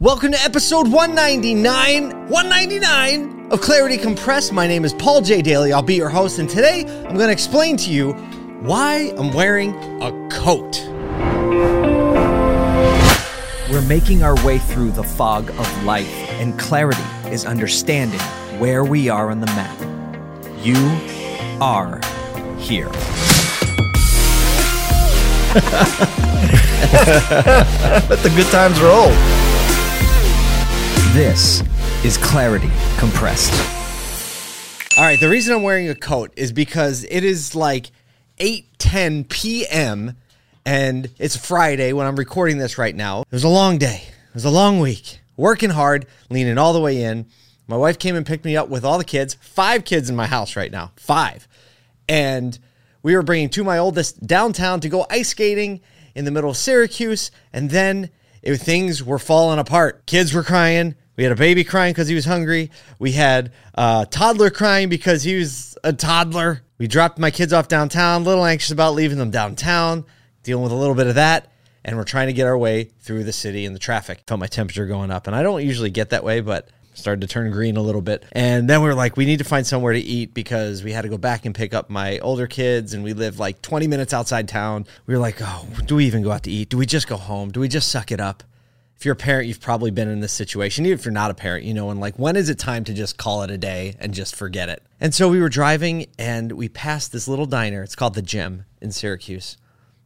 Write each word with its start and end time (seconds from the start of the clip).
Welcome 0.00 0.30
to 0.30 0.40
episode 0.44 0.86
199, 0.92 2.28
199 2.28 3.50
of 3.50 3.60
Clarity 3.60 3.98
Compressed. 3.98 4.52
My 4.52 4.68
name 4.68 4.84
is 4.84 4.94
Paul 4.94 5.22
J. 5.22 5.42
Daly. 5.42 5.72
I'll 5.72 5.82
be 5.82 5.96
your 5.96 6.08
host, 6.08 6.38
and 6.38 6.48
today 6.48 6.82
I'm 6.82 7.16
going 7.16 7.26
to 7.26 7.32
explain 7.32 7.76
to 7.78 7.90
you 7.90 8.12
why 8.60 9.12
I'm 9.18 9.32
wearing 9.32 9.74
a 10.00 10.28
coat. 10.30 10.80
We're 13.68 13.82
making 13.88 14.22
our 14.22 14.36
way 14.46 14.58
through 14.58 14.92
the 14.92 15.02
fog 15.02 15.50
of 15.50 15.82
life, 15.82 16.06
and 16.38 16.56
clarity 16.56 17.02
is 17.32 17.44
understanding 17.44 18.20
where 18.60 18.84
we 18.84 19.08
are 19.08 19.32
on 19.32 19.40
the 19.40 19.46
map. 19.46 19.80
You 20.64 20.76
are 21.60 22.00
here. 22.56 22.86
Let 28.08 28.22
the 28.22 28.32
good 28.36 28.46
times 28.52 28.80
roll. 28.80 29.47
This 31.12 31.62
is 32.04 32.18
Clarity 32.18 32.70
Compressed. 32.98 33.52
All 34.98 35.04
right, 35.04 35.18
the 35.18 35.30
reason 35.30 35.54
I'm 35.54 35.62
wearing 35.62 35.88
a 35.88 35.94
coat 35.94 36.34
is 36.36 36.52
because 36.52 37.04
it 37.04 37.24
is 37.24 37.54
like 37.54 37.90
8:10 38.38 39.26
p.m. 39.26 40.16
and 40.66 41.08
it's 41.18 41.34
Friday 41.34 41.94
when 41.94 42.06
I'm 42.06 42.16
recording 42.16 42.58
this 42.58 42.76
right 42.76 42.94
now. 42.94 43.22
It 43.22 43.32
was 43.32 43.42
a 43.42 43.48
long 43.48 43.78
day. 43.78 44.02
It 44.06 44.34
was 44.34 44.44
a 44.44 44.50
long 44.50 44.80
week. 44.80 45.20
Working 45.38 45.70
hard, 45.70 46.06
leaning 46.28 46.58
all 46.58 46.74
the 46.74 46.80
way 46.80 47.02
in. 47.02 47.24
My 47.66 47.76
wife 47.76 47.98
came 47.98 48.14
and 48.14 48.26
picked 48.26 48.44
me 48.44 48.54
up 48.54 48.68
with 48.68 48.84
all 48.84 48.98
the 48.98 49.04
kids. 49.04 49.34
Five 49.40 49.86
kids 49.86 50.10
in 50.10 50.14
my 50.14 50.26
house 50.26 50.56
right 50.56 50.70
now. 50.70 50.92
Five. 50.96 51.48
And 52.06 52.58
we 53.02 53.16
were 53.16 53.22
bringing 53.22 53.48
two 53.48 53.62
of 53.62 53.66
my 53.66 53.78
oldest 53.78 54.26
downtown 54.26 54.80
to 54.80 54.90
go 54.90 55.06
ice 55.10 55.30
skating 55.30 55.80
in 56.14 56.26
the 56.26 56.30
middle 56.30 56.50
of 56.50 56.56
Syracuse, 56.58 57.30
and 57.50 57.70
then 57.70 58.10
it, 58.42 58.56
things 58.56 59.02
were 59.02 59.18
falling 59.18 59.58
apart. 59.58 60.06
Kids 60.06 60.34
were 60.34 60.42
crying. 60.42 60.94
We 61.18 61.24
had 61.24 61.32
a 61.32 61.36
baby 61.36 61.64
crying 61.64 61.92
because 61.92 62.06
he 62.06 62.14
was 62.14 62.24
hungry. 62.24 62.70
We 63.00 63.10
had 63.10 63.50
a 63.74 64.06
toddler 64.08 64.50
crying 64.50 64.88
because 64.88 65.24
he 65.24 65.36
was 65.36 65.76
a 65.82 65.92
toddler. 65.92 66.62
We 66.78 66.86
dropped 66.86 67.18
my 67.18 67.32
kids 67.32 67.52
off 67.52 67.66
downtown, 67.66 68.22
a 68.22 68.24
little 68.24 68.44
anxious 68.44 68.70
about 68.70 68.94
leaving 68.94 69.18
them 69.18 69.32
downtown, 69.32 70.04
dealing 70.44 70.62
with 70.62 70.70
a 70.70 70.76
little 70.76 70.94
bit 70.94 71.08
of 71.08 71.16
that. 71.16 71.50
And 71.84 71.96
we're 71.96 72.04
trying 72.04 72.28
to 72.28 72.32
get 72.32 72.46
our 72.46 72.56
way 72.56 72.84
through 73.00 73.24
the 73.24 73.32
city 73.32 73.66
and 73.66 73.74
the 73.74 73.80
traffic. 73.80 74.20
Felt 74.28 74.38
my 74.38 74.46
temperature 74.46 74.86
going 74.86 75.10
up. 75.10 75.26
And 75.26 75.34
I 75.34 75.42
don't 75.42 75.64
usually 75.64 75.90
get 75.90 76.10
that 76.10 76.22
way, 76.22 76.40
but 76.40 76.68
started 76.94 77.22
to 77.22 77.26
turn 77.26 77.50
green 77.50 77.76
a 77.76 77.82
little 77.82 78.02
bit. 78.02 78.24
And 78.30 78.70
then 78.70 78.80
we 78.80 78.86
were 78.86 78.94
like, 78.94 79.16
we 79.16 79.24
need 79.24 79.38
to 79.38 79.44
find 79.44 79.66
somewhere 79.66 79.94
to 79.94 80.00
eat 80.00 80.34
because 80.34 80.84
we 80.84 80.92
had 80.92 81.02
to 81.02 81.08
go 81.08 81.18
back 81.18 81.46
and 81.46 81.54
pick 81.54 81.74
up 81.74 81.90
my 81.90 82.20
older 82.20 82.46
kids 82.46 82.94
and 82.94 83.02
we 83.02 83.12
live 83.12 83.40
like 83.40 83.60
20 83.60 83.88
minutes 83.88 84.14
outside 84.14 84.48
town. 84.48 84.86
We 85.06 85.14
were 85.14 85.20
like, 85.20 85.38
oh, 85.40 85.66
do 85.84 85.96
we 85.96 86.06
even 86.06 86.22
go 86.22 86.30
out 86.30 86.44
to 86.44 86.50
eat? 86.52 86.68
Do 86.68 86.78
we 86.78 86.86
just 86.86 87.08
go 87.08 87.16
home? 87.16 87.50
Do 87.50 87.58
we 87.58 87.66
just 87.66 87.90
suck 87.90 88.12
it 88.12 88.20
up? 88.20 88.44
If 88.98 89.04
you're 89.04 89.12
a 89.12 89.16
parent, 89.16 89.46
you've 89.46 89.60
probably 89.60 89.92
been 89.92 90.08
in 90.08 90.18
this 90.18 90.32
situation. 90.32 90.84
Even 90.84 90.98
if 90.98 91.04
you're 91.04 91.12
not 91.12 91.30
a 91.30 91.34
parent, 91.34 91.64
you 91.64 91.72
know, 91.72 91.90
and 91.90 92.00
like, 92.00 92.18
when 92.18 92.34
is 92.34 92.48
it 92.48 92.58
time 92.58 92.82
to 92.82 92.92
just 92.92 93.16
call 93.16 93.44
it 93.44 93.50
a 93.50 93.56
day 93.56 93.94
and 94.00 94.12
just 94.12 94.34
forget 94.34 94.68
it? 94.68 94.82
And 94.98 95.14
so 95.14 95.28
we 95.28 95.38
were 95.38 95.48
driving 95.48 96.06
and 96.18 96.50
we 96.50 96.68
passed 96.68 97.12
this 97.12 97.28
little 97.28 97.46
diner. 97.46 97.84
It's 97.84 97.94
called 97.94 98.14
the 98.14 98.22
Gem 98.22 98.64
in 98.82 98.90
Syracuse, 98.90 99.56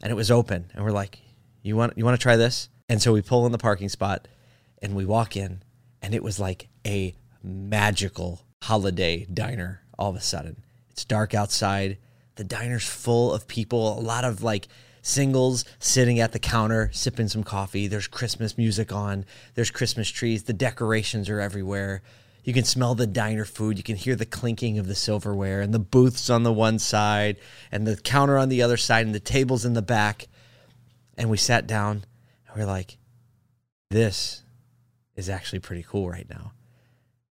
and 0.00 0.10
it 0.10 0.14
was 0.14 0.30
open. 0.30 0.70
And 0.72 0.82
we're 0.86 0.90
like, 0.90 1.18
you 1.60 1.76
want 1.76 1.98
you 1.98 2.04
want 2.06 2.18
to 2.18 2.22
try 2.22 2.36
this? 2.36 2.70
And 2.88 3.02
so 3.02 3.12
we 3.12 3.20
pull 3.20 3.44
in 3.44 3.52
the 3.52 3.58
parking 3.58 3.90
spot 3.90 4.26
and 4.80 4.96
we 4.96 5.04
walk 5.04 5.36
in, 5.36 5.62
and 6.00 6.14
it 6.14 6.22
was 6.22 6.40
like 6.40 6.68
a 6.86 7.14
magical 7.42 8.40
holiday 8.62 9.26
diner 9.26 9.82
all 9.98 10.08
of 10.08 10.16
a 10.16 10.22
sudden. 10.22 10.64
It's 10.88 11.04
dark 11.04 11.34
outside. 11.34 11.98
The 12.36 12.44
diner's 12.44 12.88
full 12.88 13.34
of 13.34 13.48
people, 13.48 13.98
a 13.98 14.00
lot 14.00 14.24
of 14.24 14.42
like 14.42 14.66
singles 15.08 15.64
sitting 15.78 16.20
at 16.20 16.32
the 16.32 16.38
counter 16.38 16.90
sipping 16.92 17.28
some 17.28 17.42
coffee. 17.42 17.86
There's 17.86 18.06
Christmas 18.06 18.58
music 18.58 18.92
on, 18.92 19.24
there's 19.54 19.70
Christmas 19.70 20.08
trees, 20.08 20.44
the 20.44 20.52
decorations 20.52 21.28
are 21.28 21.40
everywhere. 21.40 22.02
You 22.44 22.54
can 22.54 22.64
smell 22.64 22.94
the 22.94 23.06
diner 23.06 23.44
food, 23.44 23.76
you 23.76 23.82
can 23.82 23.96
hear 23.96 24.16
the 24.16 24.26
clinking 24.26 24.78
of 24.78 24.86
the 24.86 24.94
silverware, 24.94 25.60
and 25.60 25.74
the 25.74 25.78
booths 25.78 26.30
on 26.30 26.44
the 26.44 26.52
one 26.52 26.78
side, 26.78 27.36
and 27.72 27.86
the 27.86 27.96
counter 27.96 28.38
on 28.38 28.48
the 28.48 28.62
other 28.62 28.76
side, 28.76 29.04
and 29.04 29.14
the 29.14 29.20
tables 29.20 29.64
in 29.64 29.74
the 29.74 29.82
back. 29.82 30.28
And 31.16 31.28
we 31.28 31.36
sat 31.36 31.66
down 31.66 32.04
and 32.46 32.56
we're 32.56 32.66
like, 32.66 32.96
this 33.90 34.42
is 35.16 35.28
actually 35.28 35.58
pretty 35.58 35.84
cool 35.86 36.08
right 36.08 36.28
now. 36.28 36.52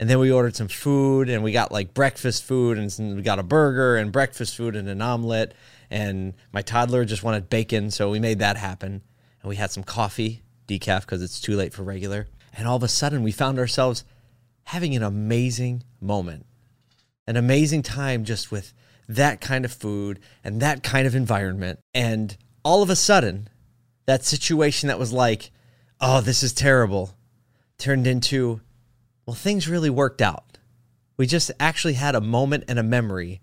And 0.00 0.08
then 0.08 0.20
we 0.20 0.30
ordered 0.30 0.54
some 0.54 0.68
food 0.68 1.28
and 1.28 1.42
we 1.42 1.50
got 1.50 1.72
like 1.72 1.92
breakfast 1.92 2.44
food 2.44 2.78
and 2.78 3.16
we 3.16 3.22
got 3.22 3.40
a 3.40 3.42
burger 3.42 3.96
and 3.96 4.12
breakfast 4.12 4.56
food 4.56 4.76
and 4.76 4.88
an 4.88 5.02
omelet. 5.02 5.54
And 5.90 6.34
my 6.52 6.62
toddler 6.62 7.04
just 7.04 7.24
wanted 7.24 7.50
bacon, 7.50 7.90
so 7.90 8.10
we 8.10 8.20
made 8.20 8.38
that 8.38 8.56
happen. 8.56 9.02
And 9.42 9.48
we 9.48 9.56
had 9.56 9.70
some 9.70 9.82
coffee, 9.82 10.42
decaf, 10.68 11.00
because 11.00 11.22
it's 11.22 11.40
too 11.40 11.56
late 11.56 11.72
for 11.72 11.82
regular. 11.82 12.28
And 12.56 12.68
all 12.68 12.76
of 12.76 12.82
a 12.82 12.88
sudden, 12.88 13.22
we 13.22 13.32
found 13.32 13.58
ourselves 13.58 14.04
having 14.64 14.94
an 14.94 15.02
amazing 15.02 15.82
moment, 16.00 16.46
an 17.26 17.36
amazing 17.36 17.82
time 17.82 18.24
just 18.24 18.52
with 18.52 18.74
that 19.08 19.40
kind 19.40 19.64
of 19.64 19.72
food 19.72 20.20
and 20.44 20.60
that 20.60 20.82
kind 20.82 21.06
of 21.06 21.14
environment. 21.14 21.80
And 21.94 22.36
all 22.64 22.82
of 22.82 22.90
a 22.90 22.96
sudden, 22.96 23.48
that 24.06 24.24
situation 24.24 24.88
that 24.88 24.98
was 24.98 25.12
like, 25.12 25.50
oh, 26.00 26.20
this 26.20 26.42
is 26.42 26.52
terrible, 26.52 27.16
turned 27.78 28.06
into, 28.06 28.60
well, 29.28 29.34
things 29.34 29.68
really 29.68 29.90
worked 29.90 30.22
out. 30.22 30.56
We 31.18 31.26
just 31.26 31.50
actually 31.60 31.92
had 31.92 32.14
a 32.14 32.20
moment 32.22 32.64
and 32.66 32.78
a 32.78 32.82
memory 32.82 33.42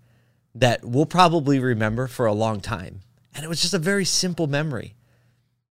that 0.56 0.84
we'll 0.84 1.06
probably 1.06 1.60
remember 1.60 2.08
for 2.08 2.26
a 2.26 2.34
long 2.34 2.60
time. 2.60 3.02
And 3.36 3.46
it 3.46 3.48
was 3.48 3.62
just 3.62 3.76
a 3.76 3.78
very 3.78 4.04
simple 4.04 4.48
memory. 4.48 4.96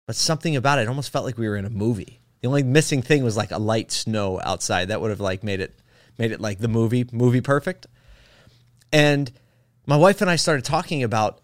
But 0.07 0.17
something 0.17 0.55
about 0.55 0.79
it, 0.79 0.83
it 0.83 0.89
almost 0.89 1.11
felt 1.11 1.25
like 1.25 1.39
we 1.39 1.49
were 1.49 1.57
in 1.57 1.65
a 1.65 1.71
movie. 1.71 2.21
The 2.43 2.49
only 2.49 2.63
missing 2.63 3.01
thing 3.01 3.25
was 3.25 3.39
like 3.39 3.53
a 3.53 3.59
light 3.59 3.91
snow 3.91 4.39
outside. 4.45 4.89
That 4.89 5.01
would 5.01 5.09
have 5.09 5.21
like 5.21 5.43
made 5.43 5.61
it 5.61 5.73
made 6.19 6.31
it 6.31 6.43
like 6.43 6.59
the 6.59 6.69
movie, 6.69 7.07
movie 7.11 7.41
perfect. 7.41 7.87
And 8.93 9.33
my 9.87 9.97
wife 9.97 10.21
and 10.21 10.29
I 10.29 10.37
started 10.37 10.67
talking 10.67 11.03
about 11.03 11.41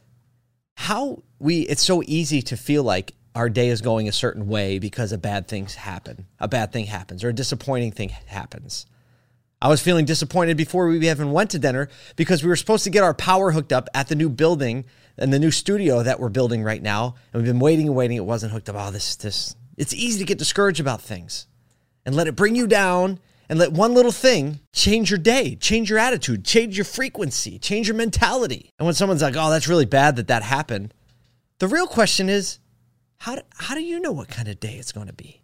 how 0.76 1.22
we 1.38 1.60
it's 1.60 1.82
so 1.82 2.02
easy 2.04 2.42
to 2.42 2.56
feel 2.58 2.82
like 2.82 3.14
our 3.38 3.48
day 3.48 3.68
is 3.68 3.80
going 3.80 4.08
a 4.08 4.12
certain 4.12 4.48
way 4.48 4.80
because 4.80 5.12
a 5.12 5.16
bad 5.16 5.46
things 5.46 5.76
happen. 5.76 6.26
A 6.40 6.48
bad 6.48 6.72
thing 6.72 6.86
happens 6.86 7.22
or 7.22 7.28
a 7.28 7.32
disappointing 7.32 7.92
thing 7.92 8.08
happens. 8.08 8.84
I 9.62 9.68
was 9.68 9.80
feeling 9.80 10.06
disappointed 10.06 10.56
before 10.56 10.88
we 10.88 11.08
even 11.08 11.30
went 11.30 11.50
to 11.52 11.60
dinner 11.60 11.88
because 12.16 12.42
we 12.42 12.48
were 12.48 12.56
supposed 12.56 12.82
to 12.82 12.90
get 12.90 13.04
our 13.04 13.14
power 13.14 13.52
hooked 13.52 13.72
up 13.72 13.88
at 13.94 14.08
the 14.08 14.16
new 14.16 14.28
building 14.28 14.86
and 15.16 15.32
the 15.32 15.38
new 15.38 15.52
studio 15.52 16.02
that 16.02 16.18
we're 16.18 16.30
building 16.30 16.64
right 16.64 16.82
now. 16.82 17.14
And 17.32 17.40
we've 17.40 17.52
been 17.52 17.60
waiting 17.60 17.86
and 17.86 17.94
waiting. 17.94 18.16
It 18.16 18.24
wasn't 18.24 18.52
hooked 18.52 18.68
up. 18.68 18.74
Oh, 18.76 18.90
this, 18.90 19.14
this, 19.14 19.54
it's 19.76 19.94
easy 19.94 20.18
to 20.18 20.24
get 20.24 20.38
discouraged 20.38 20.80
about 20.80 21.00
things 21.00 21.46
and 22.04 22.16
let 22.16 22.26
it 22.26 22.34
bring 22.34 22.56
you 22.56 22.66
down 22.66 23.20
and 23.48 23.56
let 23.60 23.70
one 23.70 23.94
little 23.94 24.10
thing 24.10 24.58
change 24.72 25.12
your 25.12 25.18
day, 25.18 25.54
change 25.54 25.90
your 25.90 26.00
attitude, 26.00 26.44
change 26.44 26.76
your 26.76 26.84
frequency, 26.84 27.60
change 27.60 27.86
your 27.86 27.96
mentality. 27.96 28.72
And 28.80 28.86
when 28.86 28.96
someone's 28.96 29.22
like, 29.22 29.36
oh, 29.36 29.50
that's 29.50 29.68
really 29.68 29.86
bad 29.86 30.16
that 30.16 30.26
that 30.26 30.42
happened, 30.42 30.92
the 31.60 31.68
real 31.68 31.86
question 31.86 32.28
is, 32.28 32.58
how 33.18 33.34
do, 33.34 33.42
how 33.56 33.74
do 33.74 33.82
you 33.82 34.00
know 34.00 34.12
what 34.12 34.28
kind 34.28 34.48
of 34.48 34.60
day 34.60 34.74
it's 34.74 34.92
going 34.92 35.08
to 35.08 35.12
be? 35.12 35.42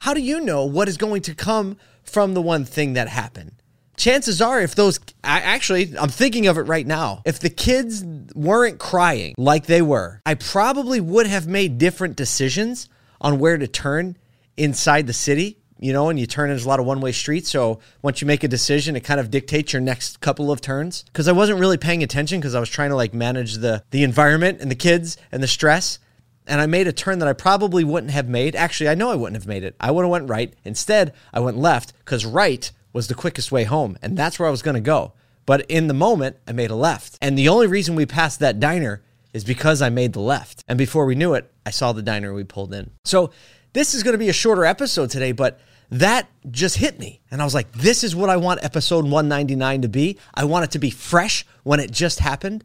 How 0.00 0.14
do 0.14 0.20
you 0.20 0.40
know 0.40 0.64
what 0.64 0.88
is 0.88 0.96
going 0.96 1.22
to 1.22 1.34
come 1.34 1.78
from 2.02 2.34
the 2.34 2.42
one 2.42 2.64
thing 2.64 2.94
that 2.94 3.08
happened? 3.08 3.52
Chances 3.96 4.42
are, 4.42 4.60
if 4.60 4.74
those 4.74 4.98
I, 5.22 5.40
actually, 5.40 5.96
I'm 5.96 6.08
thinking 6.08 6.48
of 6.48 6.58
it 6.58 6.62
right 6.62 6.86
now. 6.86 7.22
If 7.24 7.38
the 7.38 7.48
kids 7.48 8.04
weren't 8.34 8.78
crying 8.78 9.34
like 9.38 9.66
they 9.66 9.82
were, 9.82 10.20
I 10.26 10.34
probably 10.34 11.00
would 11.00 11.28
have 11.28 11.46
made 11.46 11.78
different 11.78 12.16
decisions 12.16 12.88
on 13.20 13.38
where 13.38 13.56
to 13.56 13.68
turn 13.68 14.18
inside 14.56 15.06
the 15.06 15.12
city. 15.12 15.58
You 15.78 15.92
know, 15.92 16.08
and 16.08 16.18
you 16.18 16.26
turn, 16.26 16.48
there's 16.48 16.64
a 16.64 16.68
lot 16.68 16.80
of 16.80 16.86
one 16.86 17.00
way 17.00 17.12
streets. 17.12 17.50
So 17.50 17.80
once 18.00 18.20
you 18.20 18.26
make 18.26 18.42
a 18.42 18.48
decision, 18.48 18.96
it 18.96 19.00
kind 19.00 19.20
of 19.20 19.30
dictates 19.30 19.72
your 19.72 19.82
next 19.82 20.20
couple 20.20 20.50
of 20.50 20.60
turns. 20.60 21.02
Because 21.02 21.28
I 21.28 21.32
wasn't 21.32 21.60
really 21.60 21.76
paying 21.76 22.02
attention 22.02 22.40
because 22.40 22.54
I 22.54 22.60
was 22.60 22.70
trying 22.70 22.90
to 22.90 22.96
like 22.96 23.12
manage 23.12 23.54
the 23.54 23.84
the 23.90 24.02
environment 24.02 24.60
and 24.60 24.70
the 24.70 24.76
kids 24.76 25.16
and 25.30 25.42
the 25.42 25.48
stress 25.48 25.98
and 26.46 26.60
I 26.60 26.66
made 26.66 26.86
a 26.86 26.92
turn 26.92 27.18
that 27.20 27.28
I 27.28 27.32
probably 27.32 27.84
wouldn't 27.84 28.12
have 28.12 28.28
made. 28.28 28.54
Actually, 28.54 28.90
I 28.90 28.94
know 28.94 29.10
I 29.10 29.14
wouldn't 29.14 29.36
have 29.36 29.48
made 29.48 29.64
it. 29.64 29.76
I 29.80 29.90
would 29.90 30.02
have 30.02 30.10
went 30.10 30.28
right. 30.28 30.54
Instead, 30.64 31.12
I 31.32 31.40
went 31.40 31.56
left 31.56 31.92
because 31.98 32.26
right 32.26 32.70
was 32.92 33.08
the 33.08 33.14
quickest 33.14 33.50
way 33.50 33.64
home, 33.64 33.98
and 34.02 34.16
that's 34.16 34.38
where 34.38 34.48
I 34.48 34.50
was 34.50 34.62
going 34.62 34.74
to 34.74 34.80
go. 34.80 35.12
But 35.46 35.66
in 35.70 35.88
the 35.88 35.94
moment, 35.94 36.36
I 36.46 36.52
made 36.52 36.70
a 36.70 36.76
left. 36.76 37.18
And 37.20 37.36
the 37.36 37.48
only 37.48 37.66
reason 37.66 37.94
we 37.94 38.06
passed 38.06 38.40
that 38.40 38.60
diner 38.60 39.02
is 39.32 39.44
because 39.44 39.82
I 39.82 39.90
made 39.90 40.12
the 40.12 40.20
left. 40.20 40.64
And 40.68 40.78
before 40.78 41.04
we 41.04 41.14
knew 41.14 41.34
it, 41.34 41.52
I 41.66 41.70
saw 41.70 41.92
the 41.92 42.02
diner 42.02 42.32
we 42.32 42.44
pulled 42.44 42.72
in. 42.72 42.90
So 43.04 43.30
this 43.72 43.94
is 43.94 44.02
going 44.02 44.12
to 44.12 44.18
be 44.18 44.28
a 44.28 44.34
shorter 44.34 44.64
episode 44.64 45.10
today, 45.10 45.32
but 45.32 45.60
that 45.90 46.28
just 46.50 46.76
hit 46.78 46.98
me. 46.98 47.20
And 47.30 47.42
I 47.42 47.44
was 47.44 47.54
like, 47.54 47.70
this 47.72 48.04
is 48.04 48.16
what 48.16 48.30
I 48.30 48.36
want 48.36 48.64
episode 48.64 49.04
199 49.04 49.82
to 49.82 49.88
be. 49.88 50.18
I 50.32 50.44
want 50.44 50.64
it 50.64 50.70
to 50.72 50.78
be 50.78 50.90
fresh 50.90 51.44
when 51.62 51.80
it 51.80 51.90
just 51.90 52.20
happened. 52.20 52.64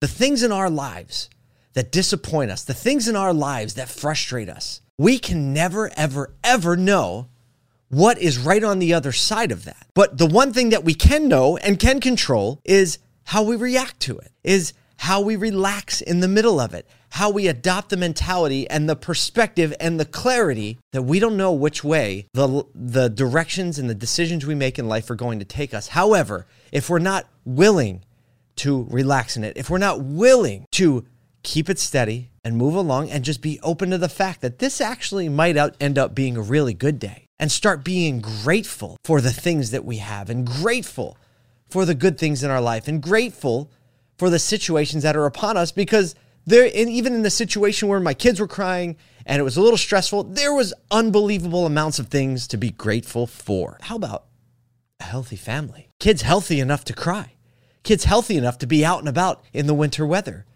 The 0.00 0.08
things 0.08 0.42
in 0.42 0.52
our 0.52 0.70
lives 0.70 1.30
that 1.74 1.92
disappoint 1.92 2.50
us, 2.50 2.64
the 2.64 2.74
things 2.74 3.06
in 3.06 3.16
our 3.16 3.34
lives 3.34 3.74
that 3.74 3.88
frustrate 3.88 4.48
us, 4.48 4.80
we 4.96 5.18
can 5.18 5.52
never, 5.52 5.90
ever, 5.96 6.32
ever 6.42 6.76
know 6.76 7.28
what 7.88 8.18
is 8.18 8.38
right 8.38 8.64
on 8.64 8.78
the 8.78 8.94
other 8.94 9.12
side 9.12 9.52
of 9.52 9.64
that. 9.64 9.86
But 9.94 10.18
the 10.18 10.26
one 10.26 10.52
thing 10.52 10.70
that 10.70 10.84
we 10.84 10.94
can 10.94 11.28
know 11.28 11.56
and 11.58 11.78
can 11.78 12.00
control 12.00 12.60
is 12.64 12.98
how 13.24 13.42
we 13.42 13.56
react 13.56 14.00
to 14.00 14.18
it, 14.18 14.32
is 14.42 14.72
how 14.96 15.20
we 15.20 15.36
relax 15.36 16.00
in 16.00 16.20
the 16.20 16.28
middle 16.28 16.60
of 16.60 16.74
it, 16.74 16.88
how 17.10 17.30
we 17.30 17.46
adopt 17.48 17.90
the 17.90 17.96
mentality 17.96 18.68
and 18.70 18.88
the 18.88 18.96
perspective 18.96 19.74
and 19.80 19.98
the 19.98 20.04
clarity 20.04 20.78
that 20.92 21.02
we 21.02 21.18
don't 21.18 21.36
know 21.36 21.52
which 21.52 21.84
way 21.84 22.26
the, 22.32 22.64
the 22.74 23.08
directions 23.08 23.78
and 23.78 23.88
the 23.88 23.94
decisions 23.94 24.46
we 24.46 24.54
make 24.54 24.78
in 24.78 24.88
life 24.88 25.10
are 25.10 25.14
going 25.16 25.38
to 25.38 25.44
take 25.44 25.74
us. 25.74 25.88
However, 25.88 26.46
if 26.72 26.88
we're 26.88 26.98
not 26.98 27.28
willing 27.44 28.04
to 28.56 28.86
relax 28.90 29.36
in 29.36 29.44
it, 29.44 29.56
if 29.56 29.70
we're 29.70 29.78
not 29.78 30.02
willing 30.02 30.66
to 30.72 31.04
keep 31.44 31.70
it 31.70 31.78
steady 31.78 32.30
and 32.42 32.56
move 32.56 32.74
along 32.74 33.10
and 33.10 33.24
just 33.24 33.40
be 33.40 33.60
open 33.62 33.90
to 33.90 33.98
the 33.98 34.08
fact 34.08 34.40
that 34.40 34.58
this 34.58 34.80
actually 34.80 35.28
might 35.28 35.56
out, 35.56 35.76
end 35.78 35.98
up 35.98 36.14
being 36.14 36.36
a 36.36 36.42
really 36.42 36.74
good 36.74 36.98
day 36.98 37.26
and 37.38 37.52
start 37.52 37.84
being 37.84 38.20
grateful 38.20 38.96
for 39.04 39.20
the 39.20 39.32
things 39.32 39.70
that 39.70 39.84
we 39.84 39.98
have 39.98 40.28
and 40.30 40.46
grateful 40.46 41.16
for 41.68 41.84
the 41.84 41.94
good 41.94 42.18
things 42.18 42.42
in 42.42 42.50
our 42.50 42.60
life 42.60 42.88
and 42.88 43.02
grateful 43.02 43.70
for 44.18 44.30
the 44.30 44.38
situations 44.38 45.02
that 45.02 45.16
are 45.16 45.26
upon 45.26 45.56
us 45.56 45.70
because 45.70 46.14
there 46.46 46.64
and 46.64 46.90
even 46.90 47.14
in 47.14 47.22
the 47.22 47.30
situation 47.30 47.88
where 47.88 48.00
my 48.00 48.14
kids 48.14 48.40
were 48.40 48.48
crying 48.48 48.96
and 49.26 49.40
it 49.40 49.44
was 49.44 49.56
a 49.56 49.62
little 49.62 49.78
stressful 49.78 50.24
there 50.24 50.54
was 50.54 50.74
unbelievable 50.90 51.66
amounts 51.66 51.98
of 51.98 52.08
things 52.08 52.46
to 52.48 52.56
be 52.56 52.70
grateful 52.70 53.26
for. 53.26 53.78
How 53.82 53.96
about 53.96 54.26
a 55.00 55.04
healthy 55.04 55.36
family? 55.36 55.88
Kids 55.98 56.22
healthy 56.22 56.60
enough 56.60 56.84
to 56.84 56.92
cry. 56.92 57.32
Kids 57.82 58.04
healthy 58.04 58.36
enough 58.36 58.58
to 58.58 58.66
be 58.66 58.84
out 58.84 59.00
and 59.00 59.08
about 59.08 59.42
in 59.52 59.66
the 59.66 59.74
winter 59.74 60.06
weather 60.06 60.46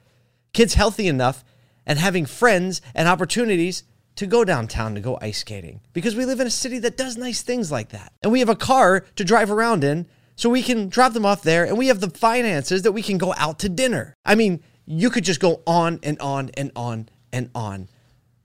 kids 0.59 0.75
healthy 0.75 1.07
enough 1.07 1.45
and 1.87 2.01
having 2.01 2.27
friends 2.27 2.83
and 2.93 3.07
opportunities 3.07 3.85
to 4.17 4.27
go 4.27 4.45
downtown 4.45 4.93
to 4.93 5.01
go 5.01 5.17
ice 5.23 5.39
skating 5.39 5.81
because 5.93 6.17
we 6.17 6.25
live 6.25 6.41
in 6.41 6.49
a 6.49 6.51
city 6.51 6.81
that 6.81 6.97
does 6.97 7.17
nice 7.17 7.43
things 7.43 7.71
like 7.71 7.91
that 7.91 8.13
and 8.25 8.33
we 8.33 8.41
have 8.41 8.49
a 8.49 8.57
car 8.57 9.07
to 9.15 9.25
drive 9.25 9.53
around 9.53 9.85
in 9.85 10.05
so 10.35 10.51
we 10.51 10.61
can 10.61 10.89
drop 10.89 11.13
them 11.13 11.25
off 11.25 11.43
there 11.43 11.65
and 11.65 11.79
we 11.79 11.87
have 11.87 12.01
the 12.01 12.11
finances 12.11 12.83
that 12.83 12.91
we 12.91 13.03
can 13.03 13.19
go 13.19 13.33
out 13.37 13.61
to 13.61 13.69
dinner. 13.69 14.17
I 14.25 14.35
mean, 14.35 14.61
you 14.85 15.11
could 15.11 15.23
just 15.23 15.39
go 15.39 15.63
on 15.65 16.01
and 16.03 16.19
on 16.19 16.51
and 16.55 16.73
on 16.75 17.09
and 17.33 17.51
on 17.55 17.89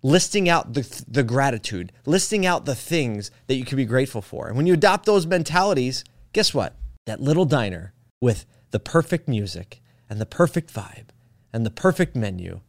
listing 0.03 0.47
out 0.47 0.73
the, 0.73 1.03
the 1.07 1.23
gratitude, 1.23 1.91
listing 2.05 2.45
out 2.45 2.65
the 2.65 2.75
things 2.75 3.31
that 3.47 3.55
you 3.55 3.65
can 3.65 3.77
be 3.77 3.85
grateful 3.85 4.21
for. 4.21 4.49
And 4.49 4.55
when 4.55 4.67
you 4.67 4.75
adopt 4.75 5.07
those 5.07 5.25
mentalities, 5.25 6.03
guess 6.31 6.53
what? 6.53 6.75
That 7.07 7.21
little 7.21 7.45
diner 7.45 7.91
with 8.21 8.45
the 8.69 8.79
perfect 8.79 9.27
music 9.27 9.81
and 10.07 10.21
the 10.21 10.27
perfect 10.27 10.71
vibe 10.71 11.07
and 11.53 11.65
the 11.65 11.71
perfect 11.71 12.15
menu 12.15 12.59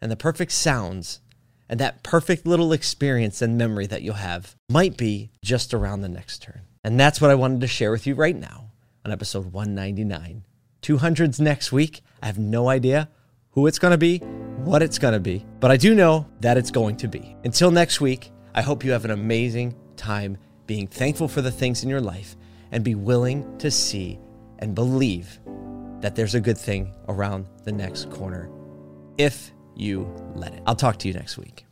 and 0.00 0.10
the 0.10 0.16
perfect 0.16 0.52
sounds 0.52 1.20
and 1.68 1.78
that 1.78 2.02
perfect 2.02 2.46
little 2.46 2.72
experience 2.72 3.40
and 3.40 3.56
memory 3.56 3.86
that 3.86 4.02
you'll 4.02 4.14
have 4.14 4.56
might 4.68 4.96
be 4.96 5.30
just 5.42 5.72
around 5.72 6.00
the 6.00 6.08
next 6.08 6.42
turn. 6.42 6.62
And 6.82 6.98
that's 6.98 7.20
what 7.20 7.30
I 7.30 7.36
wanted 7.36 7.60
to 7.60 7.68
share 7.68 7.92
with 7.92 8.06
you 8.06 8.14
right 8.14 8.34
now 8.34 8.70
on 9.04 9.12
episode 9.12 9.52
199. 9.52 10.44
200's 10.82 11.40
next 11.40 11.70
week. 11.70 12.00
I 12.22 12.26
have 12.26 12.38
no 12.38 12.68
idea 12.68 13.08
who 13.50 13.66
it's 13.66 13.78
going 13.78 13.92
to 13.92 13.98
be, 13.98 14.18
what 14.64 14.82
it's 14.82 14.98
going 14.98 15.14
to 15.14 15.20
be, 15.20 15.44
but 15.60 15.70
I 15.70 15.76
do 15.76 15.94
know 15.94 16.26
that 16.40 16.56
it's 16.56 16.70
going 16.70 16.96
to 16.96 17.08
be. 17.08 17.36
Until 17.44 17.70
next 17.70 18.00
week, 18.00 18.32
I 18.54 18.62
hope 18.62 18.84
you 18.84 18.92
have 18.92 19.04
an 19.04 19.10
amazing 19.10 19.76
time 19.96 20.38
being 20.66 20.86
thankful 20.86 21.28
for 21.28 21.42
the 21.42 21.50
things 21.50 21.82
in 21.82 21.88
your 21.88 22.00
life 22.00 22.36
and 22.72 22.82
be 22.82 22.94
willing 22.94 23.58
to 23.58 23.70
see 23.70 24.18
and 24.58 24.74
believe 24.74 25.38
that 26.00 26.14
there's 26.14 26.34
a 26.34 26.40
good 26.40 26.58
thing 26.58 26.94
around 27.08 27.46
the 27.64 27.72
next 27.72 28.10
corner 28.10 28.50
if 29.18 29.52
you 29.76 30.12
let 30.34 30.54
it. 30.54 30.62
I'll 30.66 30.74
talk 30.76 30.98
to 31.00 31.08
you 31.08 31.14
next 31.14 31.38
week. 31.38 31.66